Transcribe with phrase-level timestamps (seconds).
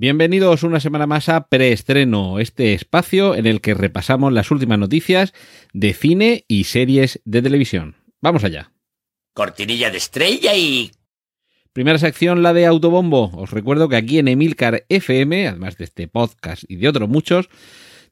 [0.00, 5.34] Bienvenidos una semana más a Preestreno, este espacio en el que repasamos las últimas noticias
[5.72, 7.96] de cine y series de televisión.
[8.20, 8.70] Vamos allá.
[9.34, 10.92] Cortinilla de estrella y...
[11.72, 13.32] Primera sección, la de Autobombo.
[13.34, 17.48] Os recuerdo que aquí en Emilcar FM, además de este podcast y de otros muchos,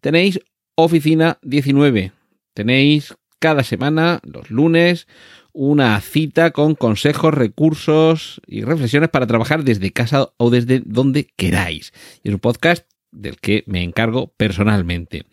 [0.01, 0.41] tenéis
[0.75, 2.11] Oficina 19.
[2.53, 3.15] Tenéis
[3.47, 5.07] cada semana, los lunes,
[5.53, 11.93] una cita con consejos, recursos y reflexiones para trabajar desde casa o desde donde queráis.
[12.25, 15.27] Es un podcast del que me encargo personalmente.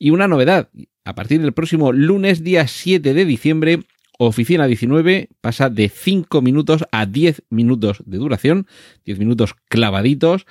[0.00, 0.68] Y una novedad,
[1.04, 3.84] a partir del próximo lunes, día 7 de diciembre,
[4.18, 8.66] Oficina 19 pasa de 5 minutos a 10 minutos de duración,
[9.04, 10.44] 10 minutos clavaditos,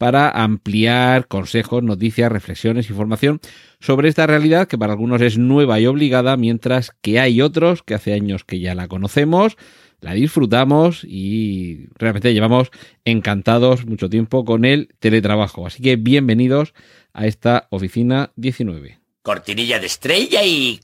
[0.00, 3.38] para ampliar consejos, noticias, reflexiones, información
[3.80, 7.92] sobre esta realidad que para algunos es nueva y obligada, mientras que hay otros que
[7.92, 9.58] hace años que ya la conocemos,
[10.00, 12.70] la disfrutamos y realmente llevamos
[13.04, 15.66] encantados mucho tiempo con el teletrabajo.
[15.66, 16.72] Así que bienvenidos
[17.12, 19.00] a esta Oficina 19.
[19.20, 20.80] Cortinilla de estrella y...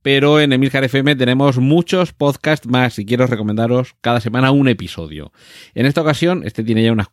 [0.00, 5.32] Pero en Emilcar FM tenemos muchos podcasts más y quiero recomendaros cada semana un episodio.
[5.74, 7.08] En esta ocasión, este tiene ya unas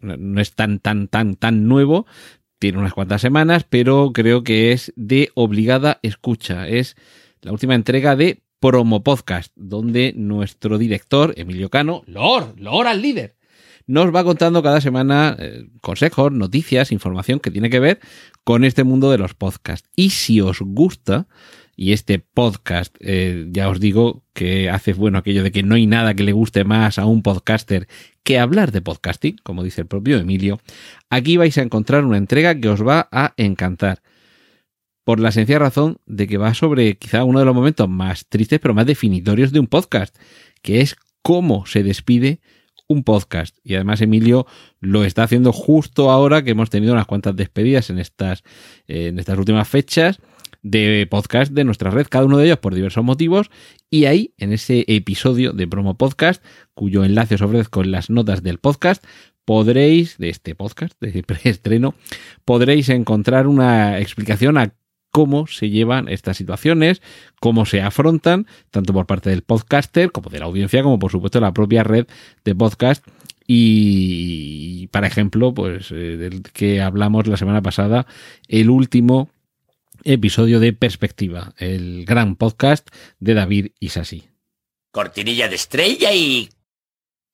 [0.00, 2.06] no es tan, tan, tan, tan nuevo.
[2.58, 6.68] Tiene unas cuantas semanas, pero creo que es de obligada escucha.
[6.68, 6.96] Es
[7.42, 13.36] la última entrega de Promo Podcast, donde nuestro director, Emilio Cano, Lord, Lord al líder,
[13.86, 18.00] nos va contando cada semana eh, consejos, noticias, información que tiene que ver
[18.42, 19.90] con este mundo de los podcasts.
[19.94, 21.26] Y si os gusta,
[21.76, 25.86] y este podcast, eh, ya os digo que hace bueno aquello de que no hay
[25.86, 27.88] nada que le guste más a un podcaster
[28.22, 30.60] que hablar de podcasting, como dice el propio Emilio,
[31.10, 34.02] aquí vais a encontrar una entrega que os va a encantar.
[35.04, 38.58] Por la sencilla razón de que va sobre quizá uno de los momentos más tristes
[38.60, 40.16] pero más definitorios de un podcast,
[40.62, 42.40] que es cómo se despide
[42.86, 43.56] un podcast.
[43.62, 44.46] Y además Emilio
[44.80, 48.42] lo está haciendo justo ahora que hemos tenido unas cuantas despedidas en estas,
[48.86, 50.20] en estas últimas fechas
[50.62, 53.50] de podcast de nuestra red, cada uno de ellos por diversos motivos.
[53.90, 58.42] Y ahí, en ese episodio de promo podcast, cuyo enlace os ofrezco en las notas
[58.42, 59.04] del podcast,
[59.44, 61.94] podréis, de este podcast, de preestreno,
[62.44, 64.72] podréis encontrar una explicación a
[65.14, 67.00] cómo se llevan estas situaciones,
[67.38, 71.38] cómo se afrontan, tanto por parte del podcaster como de la audiencia, como por supuesto
[71.38, 72.08] la propia red
[72.44, 73.06] de podcast.
[73.46, 78.08] Y, para ejemplo, pues eh, del que hablamos la semana pasada,
[78.48, 79.30] el último
[80.02, 82.88] episodio de Perspectiva, el gran podcast
[83.20, 84.24] de David Isasi.
[84.90, 86.48] Cortinilla de estrella y...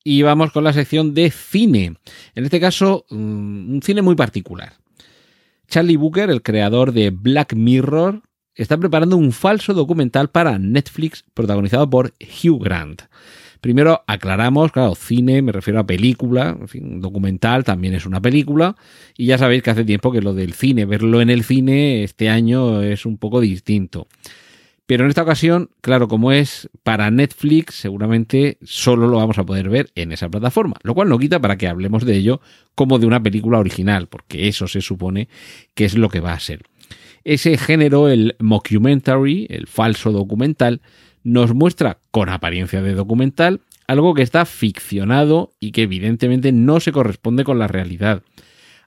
[0.03, 1.95] Y vamos con la sección de cine.
[2.35, 4.73] En este caso, mm, un cine muy particular.
[5.71, 8.23] Charlie Booker, el creador de Black Mirror,
[8.55, 13.03] está preparando un falso documental para Netflix protagonizado por Hugh Grant.
[13.61, 18.75] Primero aclaramos, claro, cine, me refiero a película, en fin, documental también es una película,
[19.15, 22.27] y ya sabéis que hace tiempo que lo del cine, verlo en el cine este
[22.27, 24.07] año es un poco distinto.
[24.91, 29.69] Pero en esta ocasión, claro, como es para Netflix, seguramente solo lo vamos a poder
[29.69, 32.41] ver en esa plataforma, lo cual no quita para que hablemos de ello
[32.75, 35.29] como de una película original, porque eso se supone
[35.75, 36.63] que es lo que va a ser.
[37.23, 40.81] Ese género, el mockumentary, el falso documental,
[41.23, 46.91] nos muestra con apariencia de documental algo que está ficcionado y que evidentemente no se
[46.91, 48.23] corresponde con la realidad.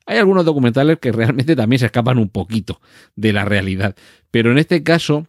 [0.05, 2.83] Hay algunos documentales que realmente también se escapan un poquito
[3.17, 3.97] de la realidad,
[4.31, 5.29] pero en este caso,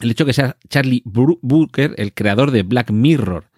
[0.00, 3.50] el hecho que sea Charlie Booker, el creador de Black Mirror,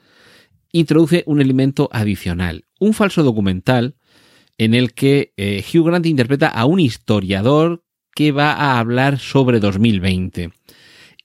[0.72, 3.96] introduce un elemento adicional, un falso documental
[4.58, 9.60] en el que eh, Hugh Grant interpreta a un historiador que va a hablar sobre
[9.60, 10.50] 2020.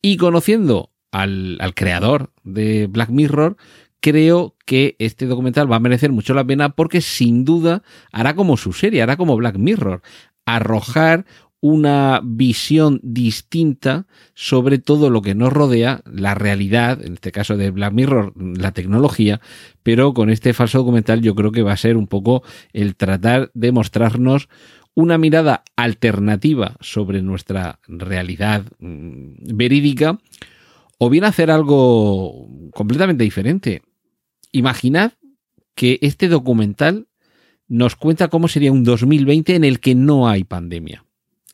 [0.01, 3.57] Y conociendo al, creador de Black Mirror,
[3.99, 8.57] creo que este documental va a merecer mucho la pena porque sin duda hará como
[8.57, 10.01] su serie, hará como Black Mirror,
[10.45, 11.25] arrojar
[11.61, 17.69] una visión distinta sobre todo lo que nos rodea, la realidad, en este caso de
[17.69, 19.39] Black Mirror, la tecnología,
[19.83, 22.43] pero con este falso documental yo creo que va a ser un poco
[22.73, 24.49] el tratar de mostrarnos
[24.93, 30.19] una mirada alternativa sobre nuestra realidad mm, verídica,
[30.97, 33.81] o bien hacer algo completamente diferente.
[34.51, 35.13] Imaginad
[35.73, 37.07] que este documental
[37.67, 41.05] nos cuenta cómo sería un 2020 en el que no hay pandemia,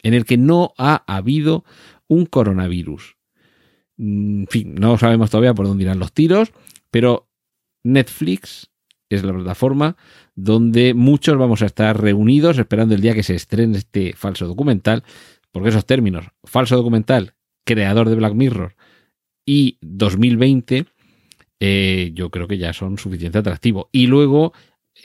[0.08, 1.66] en el que no ha habido
[2.08, 3.18] un coronavirus.
[3.98, 6.54] Mm, En fin, no sabemos todavía por dónde irán los tiros,
[6.92, 7.28] pero
[7.84, 8.72] Netflix
[9.10, 9.98] es la plataforma
[10.34, 15.04] donde muchos vamos a estar reunidos esperando el día que se estrene este falso documental,
[15.52, 17.34] porque esos términos, falso documental,
[17.66, 18.76] creador de Black Mirror
[19.46, 20.86] y 2020,
[21.60, 23.88] eh, yo creo que ya son suficientemente atractivos.
[23.92, 24.54] Y luego,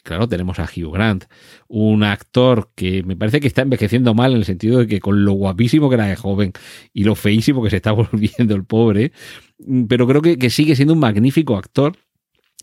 [0.03, 1.25] claro, tenemos a Hugh Grant,
[1.69, 5.25] un actor que me parece que está envejeciendo mal en el sentido de que con
[5.25, 6.53] lo guapísimo que era de joven
[6.93, 9.13] y lo feísimo que se está volviendo el pobre,
[9.89, 11.97] pero creo que, que sigue siendo un magnífico actor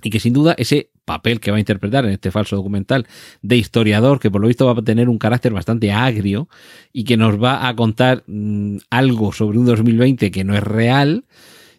[0.01, 3.07] y que sin duda ese papel que va a interpretar en este falso documental
[3.41, 6.47] de historiador, que por lo visto va a tener un carácter bastante agrio
[6.93, 11.25] y que nos va a contar mmm, algo sobre un 2020 que no es real,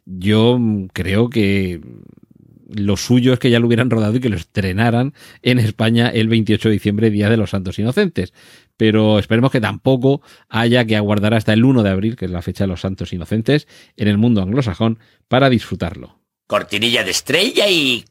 [0.05, 1.81] yo mm, creo que
[2.72, 6.28] lo suyo es que ya lo hubieran rodado y que lo estrenaran en España el
[6.28, 8.32] 28 de diciembre, Día de los Santos Inocentes.
[8.76, 12.43] Pero esperemos que tampoco haya que aguardar hasta el 1 de abril, que es la
[12.43, 16.19] fecha de los Santos Inocentes, en el mundo anglosajón, para disfrutarlo.
[16.46, 18.05] Cortinilla de estrella y...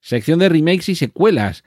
[0.00, 1.62] Sección de remakes y secuelas.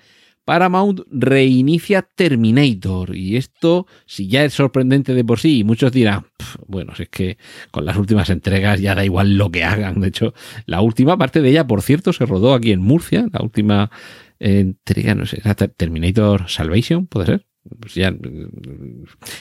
[0.46, 3.16] Paramount reinicia Terminator.
[3.16, 6.26] Y esto, si ya es sorprendente de por sí, y muchos dirán,
[6.68, 7.38] bueno, si es que
[7.72, 10.02] con las últimas entregas ya da igual lo que hagan.
[10.02, 10.34] De hecho,
[10.66, 13.28] la última parte de ella, por cierto, se rodó aquí en Murcia.
[13.32, 13.90] La última
[14.40, 15.42] entrega, no sé,
[15.78, 17.46] Terminator Salvation, ¿puede ser?
[17.80, 18.14] Pues ya,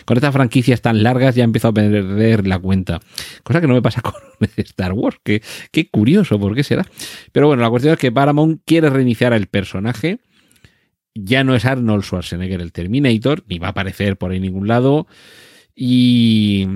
[0.05, 3.01] con estas franquicias tan largas ya empiezo a perder la cuenta.
[3.43, 4.15] Cosa que no me pasa con
[4.57, 5.19] Star Wars.
[5.25, 6.87] Que, qué curioso, ¿por qué será?
[7.33, 10.21] Pero bueno, la cuestión es que Paramount quiere reiniciar el personaje.
[11.15, 15.07] Ya no es Arnold Schwarzenegger el Terminator, ni va a aparecer por ahí ningún lado.
[15.75, 16.67] Y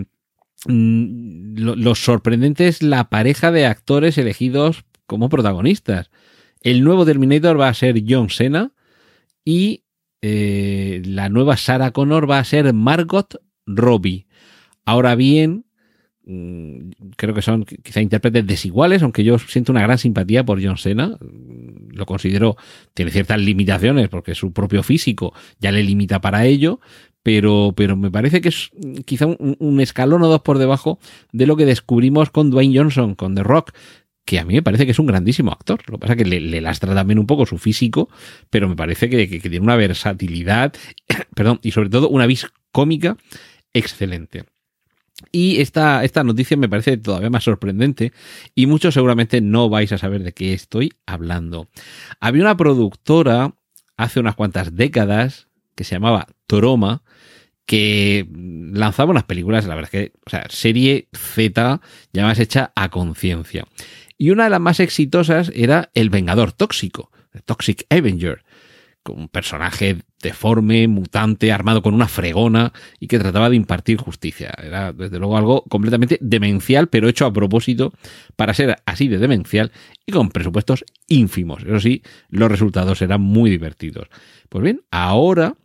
[0.67, 6.11] mm, lo, sorprendente es la pareja de actores elegidos como protagonistas.
[6.62, 8.73] El nuevo Terminator va a ser John Cena
[9.44, 9.85] y
[10.23, 14.27] eh, la nueva Sarah Connor va a ser Margot Robbie.
[14.85, 15.65] Ahora bien,
[17.17, 21.17] creo que son quizá intérpretes desiguales, aunque yo siento una gran simpatía por John Cena.
[21.90, 22.56] Lo considero,
[22.94, 26.81] tiene ciertas limitaciones porque su propio físico ya le limita para ello,
[27.23, 28.70] pero, pero me parece que es
[29.05, 30.99] quizá un, escalón o dos por debajo
[31.32, 33.73] de lo que descubrimos con Dwayne Johnson, con The Rock,
[34.25, 35.81] que a mí me parece que es un grandísimo actor.
[35.87, 38.08] Lo que pasa es que le, le lastra también un poco su físico,
[38.50, 40.75] pero me parece que, que, que tiene una versatilidad,
[41.37, 43.17] perdón, y sobre todo una vis cómica
[43.73, 44.44] excelente.
[45.32, 48.12] Y esta, esta noticia me parece todavía más sorprendente
[48.54, 51.68] y muchos seguramente no vais a saber de qué estoy hablando.
[52.20, 53.54] Había una productora
[53.96, 57.02] hace unas cuantas décadas que se llamaba Toroma,
[57.64, 58.28] que
[58.72, 61.80] lanzaba unas películas, la verdad es que, o sea, serie Z,
[62.12, 63.66] ya más hecha a conciencia.
[64.18, 67.10] Y una de las más exitosas era El Vengador Tóxico,
[67.44, 68.44] Toxic Avenger,
[69.12, 74.53] un personaje deforme, mutante, armado con una fregona y que trataba de impartir justicia.
[74.62, 77.93] Era, desde luego, algo completamente demencial, pero hecho a propósito
[78.37, 79.73] para ser así de demencial
[80.05, 81.62] y con presupuestos ínfimos.
[81.64, 84.08] Eso sí, los resultados eran muy divertidos.
[84.49, 85.56] Pues bien, ahora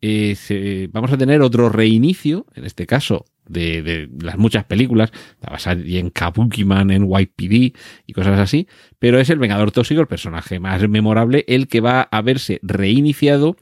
[0.00, 6.10] eh, vamos a tener otro reinicio, en este caso de, las muchas películas, basada en
[6.10, 8.68] Kabukiman, en YPD y cosas así,
[8.98, 13.56] pero es el Vengador Tóxico, el personaje más memorable, el que va a verse reiniciado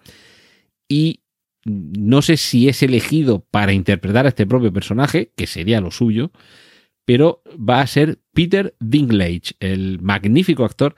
[0.89, 1.23] y
[1.65, 6.33] no sé si es elegido para interpretar a este propio personaje, que sería lo suyo,
[7.05, 10.95] pero va a ser Peter Dinklage, el magnífico actor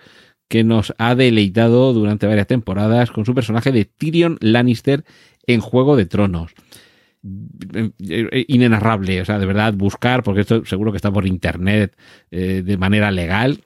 [0.48, 5.04] que nos ha deleitado durante varias temporadas con su personaje de Tyrion Lannister
[5.46, 6.52] en Juego de Tronos.
[7.22, 11.96] Inenarrable, o sea, de verdad, buscar, porque esto seguro que está por internet
[12.30, 13.64] eh, de manera legal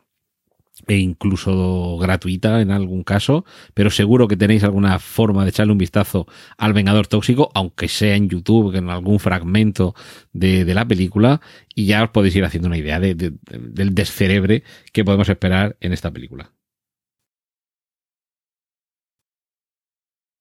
[0.86, 3.44] e incluso gratuita en algún caso,
[3.74, 6.26] pero seguro que tenéis alguna forma de echarle un vistazo
[6.58, 9.94] al Vengador Tóxico, aunque sea en YouTube, en algún fragmento
[10.32, 11.40] de, la película,
[11.74, 15.76] y ya os podéis ir haciendo una idea de, de, del descerebre que podemos esperar
[15.80, 16.52] en esta película.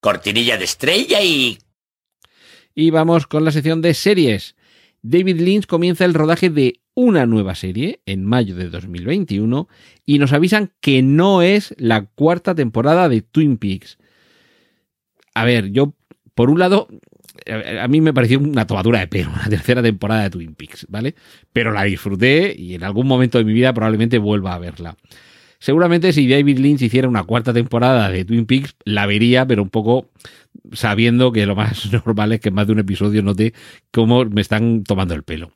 [0.02, 1.58] Cortinilla de estrella y...
[2.75, 4.58] Y vamos con la sección de series.
[5.01, 9.70] David Lynch comienza el rodaje de una nueva serie en mayo de 2021
[10.05, 13.98] y nos avisan que no es la cuarta temporada de Twin Peaks.
[15.34, 15.94] A ver, yo,
[16.34, 16.89] por un lado,
[17.82, 21.15] a mí me pareció una tomadura de pelo, la tercera temporada de Twin Peaks, ¿vale?
[21.53, 24.98] Pero la disfruté y en algún momento de mi vida probablemente vuelva a verla.
[25.60, 29.70] Seguramente si David Lynch hiciera una cuarta temporada de Twin Peaks, la vería, pero un
[29.70, 30.10] poco
[30.74, 33.54] sabiendo que lo más normal es que más de un episodio note
[33.92, 35.52] cómo me están tomando el pelo.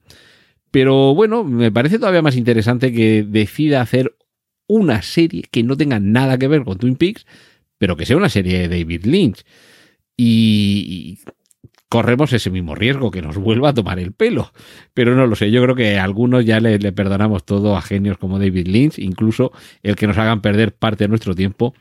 [0.71, 4.15] Pero bueno, me parece todavía más interesante que decida hacer
[4.67, 7.25] una serie que no tenga nada que ver con Twin Peaks,
[7.77, 9.43] pero que sea una serie de David Lynch.
[10.15, 11.19] Y,
[11.89, 14.51] corremos ese mismo riesgo, que nos vuelva a tomar el pelo.
[14.93, 17.81] Pero no lo sé, yo creo que a algunos ya le, le perdonamos todo a
[17.81, 21.73] genios como David Lynch, incluso el que nos hagan perder parte de nuestro tiempo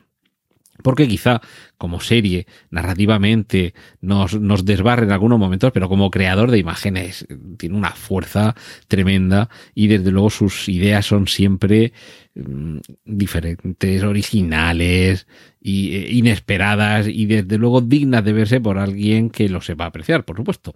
[0.83, 1.41] porque quizá
[1.77, 7.91] como serie, narrativamente, nos, desbarre en algunos momentos, pero como creador de imágenes tiene una
[7.91, 8.55] fuerza
[8.89, 11.93] tremenda y desde luego sus ideas son siempre
[12.35, 15.27] mm, diferentes, originales
[15.61, 20.25] y eh, inesperadas y desde luego dignas de verse por alguien que lo sepa apreciar,
[20.25, 20.75] por supuesto.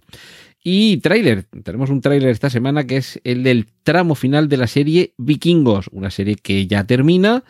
[0.65, 4.67] Y tráiler, tenemos un tráiler esta semana que es el del tramo final de la
[4.67, 7.43] serie Vikingos, una serie que ya termina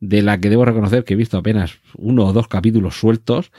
[0.00, 3.50] de la que debo reconocer que he visto apenas uno o dos capítulos sueltos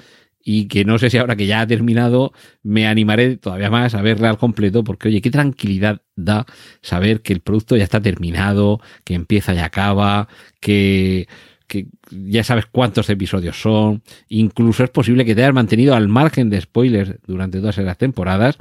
[0.42, 2.32] y que no sé si ahora que ya ha terminado
[2.64, 6.46] me animaré todavía más a verla al completo porque oye, qué tranquilidad da
[6.82, 10.30] saber que el producto ya está terminado, que empieza y acaba,
[10.62, 11.28] que,
[11.68, 16.50] que ya sabes cuántos episodios son, incluso es posible que te hayas mantenido al margen
[16.50, 18.58] de spoilers durante todas las temporadas,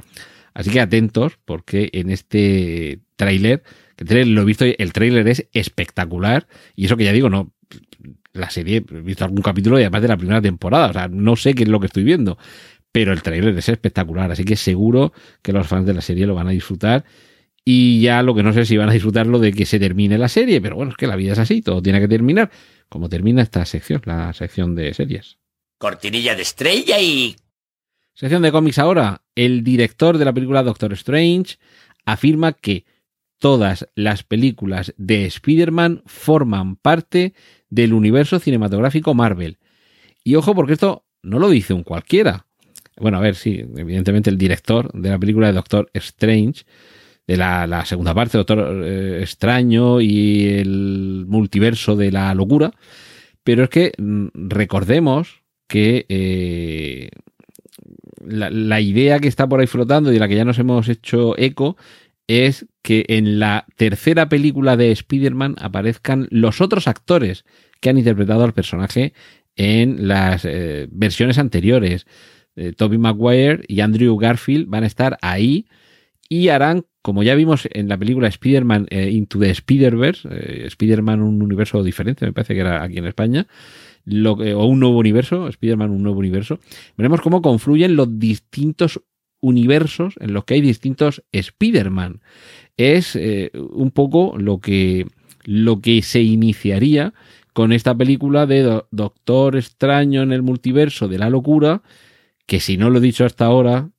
[0.53, 3.63] así que atentos porque en este tráiler,
[3.95, 6.47] que lo he visto, el tráiler es espectacular.
[6.75, 7.51] Y eso que ya digo, no,
[8.33, 11.35] la serie, he visto algún capítulo y además de la primera temporada, o sea, no
[11.35, 12.37] sé qué es lo que estoy viendo,
[12.91, 16.35] pero el trailer es espectacular, así que seguro que los fans de la serie lo
[16.35, 17.05] van a disfrutar
[17.65, 20.27] y ya lo que no sé si van a disfrutarlo de que se termine la
[20.27, 22.49] serie, pero bueno, es que la vida es así, todo tiene que terminar,
[22.87, 25.37] como termina esta sección, la sección de series.
[25.77, 27.35] Cortinilla de estrella y...
[28.13, 31.57] Sección de cómics ahora, el director de la película Doctor Strange
[32.05, 32.85] afirma que
[33.39, 37.33] todas las películas de Spider-Man forman parte
[37.69, 39.57] del universo cinematográfico Marvel.
[40.23, 42.45] Y ojo, porque esto no lo dice un cualquiera.
[42.97, 46.65] Bueno, a ver, sí, evidentemente el director de la película de Doctor Strange,
[47.25, 52.71] de la, segunda parte, Doctor eh, Extraño y el multiverso de la locura.
[53.43, 57.09] Pero es que mm, recordemos que eh,
[58.25, 60.89] la, la, idea que está por ahí flotando y de la que ya nos hemos
[60.89, 61.77] hecho eco
[62.29, 67.43] es que en la tercera película de Spider-Man aparezcan los otros actores
[67.81, 69.13] que han interpretado al personaje
[69.55, 72.05] en las eh, versiones anteriores.
[72.55, 75.65] Eh, Toby Maguire y Andrew Garfield van a estar ahí
[76.29, 81.41] y harán, como ya vimos en la película Spider-Man eh, Into the Spider-Verse, Spider-Man un
[81.41, 83.47] universo diferente, me parece que era aquí en España,
[84.05, 86.59] lo, o un nuevo universo, Spider-Man un nuevo universo,
[86.95, 89.01] veremos cómo confluyen los distintos
[89.41, 92.21] universos en los que hay distintos Spider-Man.
[92.77, 95.07] Es eh, un poco lo que,
[95.43, 97.13] lo que se iniciaría
[97.53, 101.81] con esta película de Doctor Extraño en el multiverso de la locura,
[102.45, 103.89] que si no lo he dicho hasta ahora,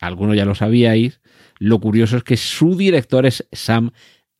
[0.00, 1.20] algunos ya lo sabíais,
[1.58, 3.90] lo curioso es que su director es Sam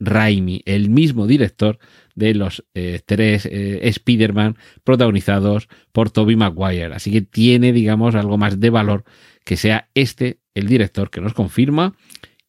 [0.01, 1.79] Raimi, el mismo director
[2.15, 6.95] de los eh, tres eh, Spider-Man protagonizados por Tobey Maguire.
[6.95, 9.05] Así que tiene, digamos, algo más de valor
[9.45, 11.95] que sea este el director que nos confirma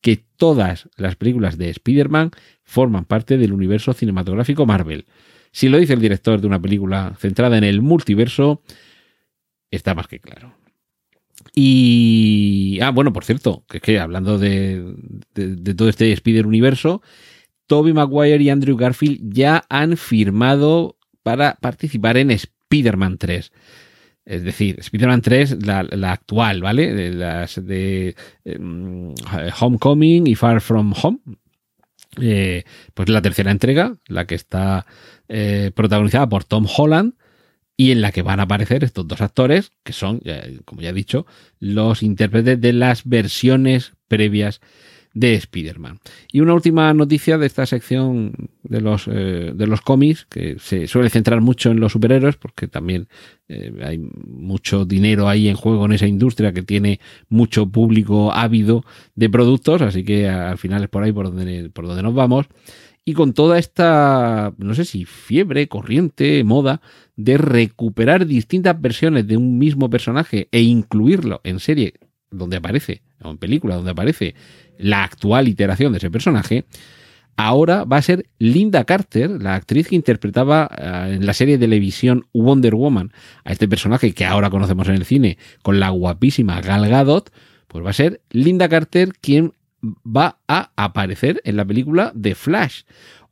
[0.02, 2.32] que todas las películas de Spider-Man
[2.64, 5.06] forman parte del universo cinematográfico Marvel.
[5.52, 8.64] Si lo dice el director de una película centrada en el multiverso,
[9.70, 10.56] está más que claro.
[11.54, 12.80] Y.
[12.82, 14.96] Ah, bueno, por cierto, que, que hablando de,
[15.34, 17.02] de, todo este Spider-Universo,
[17.72, 23.50] Toby Maguire y Andrew Garfield ya han firmado para participar en Spider-Man 3.
[24.26, 26.94] Es decir, Spider-Man 3, la, actual, ¿vale?
[26.94, 29.14] De las de em,
[29.58, 31.20] Homecoming y Far From Home.
[32.20, 34.86] Eh, pues la tercera entrega, la que está
[35.30, 37.14] eh, protagonizada por Tom Holland
[37.78, 40.22] y en la que van a aparecer estos dos actores, que son,
[40.66, 41.26] como ya he dicho,
[41.58, 44.60] los intérpretes de las versiones previas
[45.14, 46.00] de Spider-Man.
[46.32, 50.88] Y una última noticia de esta sección de los, eh, de los cómics, que se
[50.88, 53.08] suele centrar mucho en los superhéroes, porque también
[53.50, 57.00] eh, hay mucho dinero ahí en juego en esa industria que tiene
[57.30, 61.88] mucho público ávido de productos, así que al final es por ahí por donde, por
[61.88, 62.48] donde nos vamos.
[63.04, 66.82] Y con toda esta, no sé si fiebre, corriente, moda,
[67.16, 71.96] de recuperar distintas versiones de un mismo personaje e incluirlo en serie
[72.30, 74.36] donde aparece, o en película donde aparece
[74.78, 76.66] la actual iteración de ese personaje,
[77.38, 81.66] ahora va a ser Linda Carter, la actriz que interpretaba eh, en la serie de
[81.66, 83.12] televisión Wonder Woman
[83.44, 87.32] a este personaje que ahora conocemos en el cine con la guapísima Gal Gadot,
[87.68, 92.82] pues va a ser Linda Carter quien va a aparecer en la película The Flash,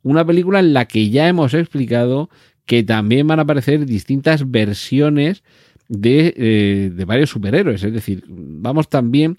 [0.02, 2.30] una película en la que ya hemos explicado
[2.66, 5.42] que también van a aparecer distintas versiones
[5.88, 9.38] de, eh, de varios superhéroes, es decir, vamos también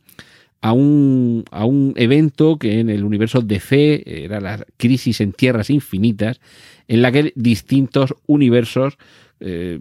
[0.62, 5.70] a un, a un evento que en el universo DC era la crisis en tierras
[5.70, 6.40] infinitas,
[6.88, 8.98] en la que distintos universos,
[9.40, 9.80] eh,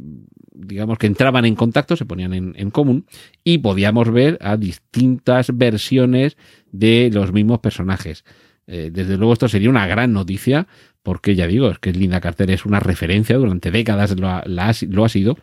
[0.53, 3.05] digamos que entraban en contacto, se ponían en, en, común,
[3.45, 6.39] y podíamos ver a distintas versiones
[6.73, 8.25] de los mismos personajes.
[8.67, 10.67] Eh, desde luego esto sería una gran noticia,
[11.03, 14.75] porque ya digo, es que Linda Carter es una referencia, durante décadas lo ha, la,
[14.89, 15.37] lo ha sido,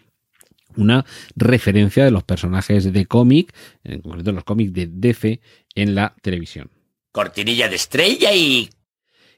[0.77, 1.05] una
[1.35, 3.53] referencia de los personajes de cómic,
[3.83, 5.41] en concreto los cómics de DC,
[5.75, 6.69] en la televisión.
[7.11, 8.69] Cortinilla de estrella y...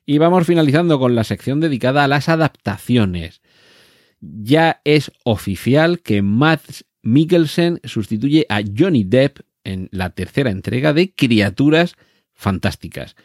[0.05, 3.41] Y vamos finalizando con la sección dedicada a las adaptaciones.
[4.21, 6.61] Ya es oficial que Matt
[7.03, 11.95] Mikkelsen sustituye a Johnny Depp en la tercera entrega de Criaturas
[12.33, 13.15] Fantásticas.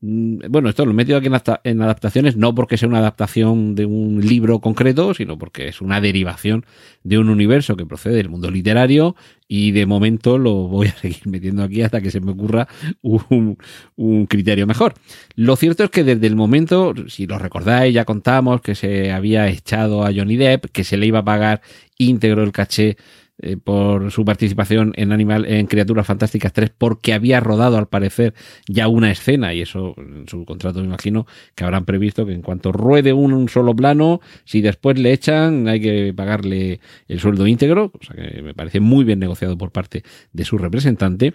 [0.00, 1.28] Mm, bueno, esto lo he metido aquí
[1.64, 6.00] en adaptaciones, no porque sea una adaptación de un libro concreto, sino porque es una
[6.00, 6.64] derivación
[7.02, 9.16] de un universo que procede del mundo literario
[9.48, 12.68] y de momento lo voy a seguir metiendo aquí hasta que se me ocurra
[13.02, 13.58] un,
[13.96, 14.94] un criterio mejor.
[15.34, 19.48] Lo cierto es que desde el momento, si lo recordáis, ya contamos que se había
[19.48, 21.60] echado a Johnny Depp, que se le iba a pagar
[21.96, 22.96] íntegro el caché
[23.40, 28.34] eh, por su participación en Animal en Criaturas Fantásticas 3 porque había rodado al parecer
[28.66, 32.42] ya una escena y eso en su contrato me imagino que habrán previsto que en
[32.42, 37.46] cuanto ruede un, un, solo plano si después le echan hay que pagarle el sueldo
[37.46, 40.02] íntegro o sea que me parece muy bien negociado por parte
[40.32, 41.34] de su representante.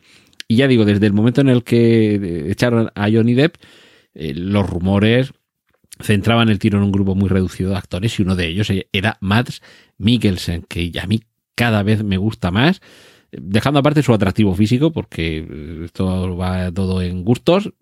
[0.50, 3.56] Y ya digo desde el momento en el que echaron a Johnny Depp
[4.14, 5.32] eh, los rumores
[6.02, 9.18] centraban el tiro en un grupo muy reducido de actores y uno de ellos era
[9.22, 9.62] Mads
[9.98, 11.22] Mikkelsen que a mí
[11.56, 12.82] cada vez me gusta más,
[13.32, 17.74] dejando aparte su atractivo físico, porque esto va todo en gustos.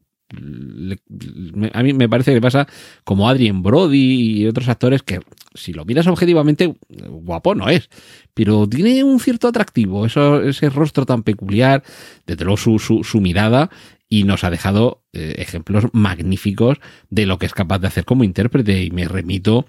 [1.74, 2.66] A mí me parece que pasa
[3.04, 5.20] como Adrien Brody y otros actores que,
[5.54, 7.90] si lo miras objetivamente, guapo no es,
[8.34, 11.84] pero tiene un cierto atractivo, eso, ese rostro tan peculiar,
[12.26, 13.70] desde luego su, su, su mirada,
[14.08, 16.78] y nos ha dejado eh, ejemplos magníficos
[17.10, 19.66] de lo que es capaz de hacer como intérprete, y me remito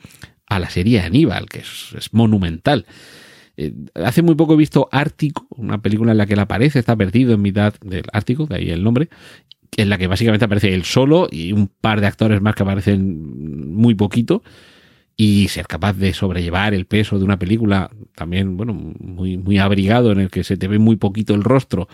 [0.47, 2.87] a la serie Aníbal, que es monumental.
[3.57, 6.97] Eh, hace muy poco he visto Ártico, una película en la que él aparece, está
[6.97, 9.09] perdido en mitad del Ártico, de ahí el nombre,
[9.77, 13.75] en la que básicamente aparece él solo y un par de actores más que aparecen
[13.75, 14.43] muy poquito
[15.17, 20.13] y ser capaz de sobrellevar el peso de una película también, bueno, muy, muy abrigado
[20.13, 21.89] en el que se te ve muy poquito el rostro,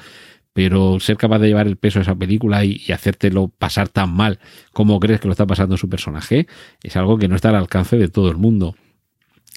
[0.52, 4.12] pero ser capaz de llevar el peso de esa película y, y hacértelo pasar tan
[4.12, 4.38] mal
[4.72, 6.46] como crees que lo está pasando su personaje
[6.82, 8.74] es algo que no está al alcance de todo el mundo.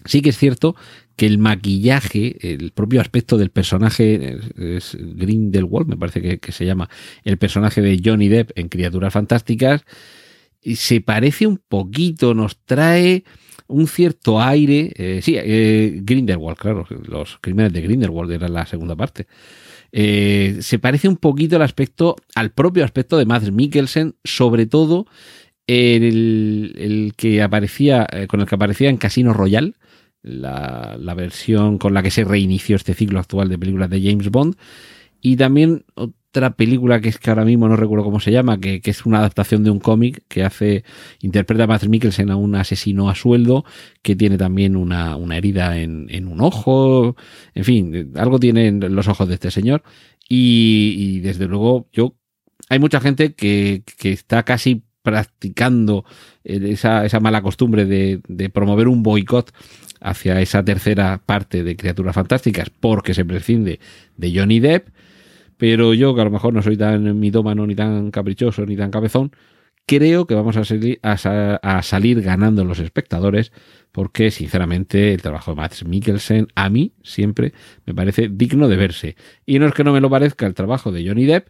[0.06, 0.76] Sí que es cierto
[1.16, 6.90] que el maquillaje, el propio aspecto del personaje, es Grindelwald, me parece que, se llama,
[7.24, 9.84] el personaje de Johnny Depp en Criaturas Fantásticas,
[10.64, 13.24] se parece un poquito, nos trae
[13.68, 14.92] un cierto aire.
[14.96, 19.28] Eh, sí, eh, Grindelwald, claro, los crímenes de Grindelwald era la segunda parte.
[19.92, 25.06] Eh, se parece un poquito el aspecto, al propio aspecto de Mads Mikkelsen, sobre todo
[25.68, 29.74] el, el que aparecía, eh, con el que aparecía en Casino Royale
[30.24, 34.30] la, la, versión con la que se reinició este ciclo actual de películas de James
[34.30, 34.56] Bond.
[35.22, 38.82] Y también otra película que es que ahora mismo no recuerdo cómo se llama, que,
[38.82, 40.84] que es una adaptación de un cómic que hace,
[41.20, 43.66] interpreta a Matt Mikkelsen a un asesino a sueldo
[44.02, 47.16] que tiene también una, una herida en, en, un ojo.
[47.54, 49.84] En fin, algo tiene en los ojos de este señor.
[50.30, 52.16] Y, y desde luego, yo,
[52.70, 56.06] hay mucha gente que, que está casi practicando
[56.44, 59.52] esa, esa mala costumbre de, de promover un boicot
[60.00, 63.80] hacia esa tercera parte de Criaturas Fantásticas porque se prescinde
[64.18, 64.90] de Johnny Depp,
[65.58, 68.90] pero yo que a lo mejor no soy tan mitómano, ni tan caprichoso, ni tan
[68.90, 69.32] cabezón,
[69.86, 71.14] creo que vamos a salir, a,
[71.62, 73.52] a salir ganando los espectadores
[73.92, 77.54] porque sinceramente el trabajo de Max Mikkelsen a mí siempre
[77.86, 79.16] me parece digno de verse.
[79.46, 81.50] Y no es que no me lo parezca el trabajo de Johnny Depp,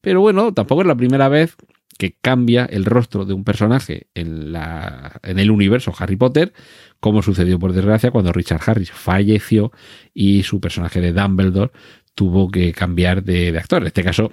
[0.00, 1.56] pero bueno, tampoco es la primera vez
[1.98, 6.54] que cambia el rostro de un personaje en, la, en el universo Harry Potter,
[6.98, 9.70] como sucedió por desgracia cuando Richard Harris falleció
[10.14, 11.72] y su personaje de Dumbledore
[12.14, 13.82] tuvo que cambiar de, actor.
[13.82, 14.32] En este caso,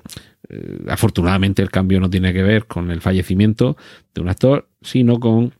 [0.50, 3.76] eh, afortunadamente el cambio no tiene que ver con el fallecimiento
[4.14, 5.54] de un actor, sino con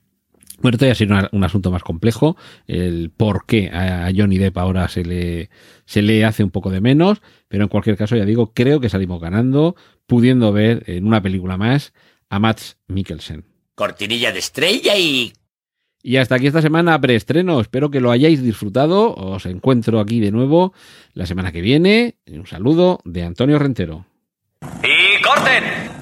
[0.62, 4.58] bueno, esto ya sido un, un, asunto más complejo, el por qué a Johnny Depp
[4.58, 5.50] ahora se le,
[5.86, 8.90] se le hace un poco de menos, pero en cualquier caso, ya digo, creo que
[8.90, 11.94] salimos ganando, pudiendo ver en una película más
[12.30, 13.46] a Max Mikkelsen.
[13.76, 15.34] Cortinilla de estrella y...
[16.04, 17.60] Y hasta aquí esta semana preestreno.
[17.60, 19.14] Espero que lo hayáis disfrutado.
[19.14, 20.74] Os encuentro aquí de nuevo
[21.14, 22.16] la semana que viene.
[22.28, 24.06] Un saludo de Antonio Rentero.
[24.84, 25.87] ¡Y corten!